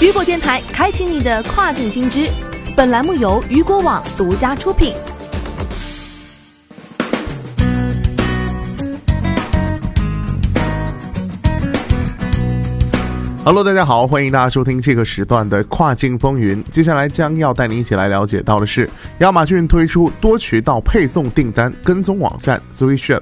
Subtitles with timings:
[0.00, 2.26] 雨果电台开启你的跨境新知，
[2.74, 4.94] 本栏目由雨果网独家出品。
[13.44, 16.64] Hello，大家好，欢迎大家收听这个时段的跨境风云。
[16.70, 18.88] 接下来将要带您一起来了解到的是，
[19.18, 23.20] 亚马逊推出多渠道配送订单跟踪网站 SweetShop。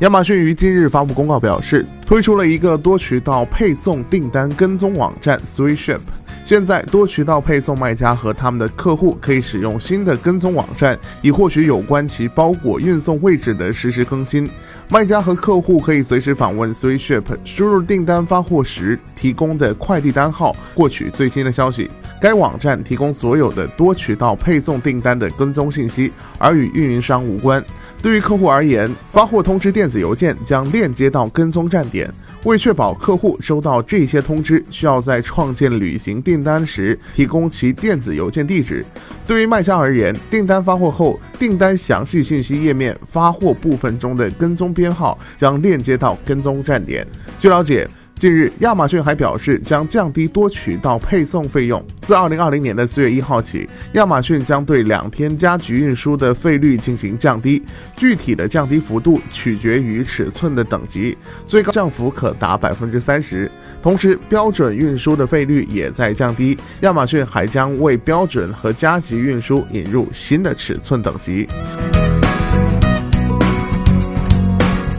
[0.00, 6.00] 亚马逊于今日发布公告表示，推出了一个多渠道配送订单跟踪网站 SweetShip。
[6.42, 14.50] 现在，多渠道配送卖家和他们的客户可以使用新的跟踪网站，以获取有关其包裹运送位置的实时更新。
[14.90, 21.88] 卖家和客户可以随时访问 SweetShip，输入订单发货时提供的快递单号，获取最新的消息。
[22.20, 27.64] 该网站提供所有的多渠道配送订单的跟踪信息，而与运营商无关。
[28.04, 32.06] 对于客户而言，发货通知电子邮件将链接到跟踪站点。
[32.44, 38.84] 为确保客户收到这些通知，需要在创建旅行订单时提供其电子邮件地址。
[39.26, 47.06] 对于卖家而言，订单发货后，订单详细信息页面发货部分中的跟踪编号将链接到跟踪站点。
[47.40, 47.88] 据了解。
[48.16, 51.84] 近日，亚马逊还表示将降低多渠道配送费用。
[52.00, 57.62] 自二零二零年的四月一号起，亚马逊将对两天加急运输的费率进行降低，
[57.96, 63.50] 具体的降低幅度取决于尺寸的等级，最高降幅可达百分之三十。
[63.82, 66.56] 同时，标准运输的费率也在降低。
[66.80, 71.46] 亚马逊还将为标准和加急运输引入新的尺寸等级。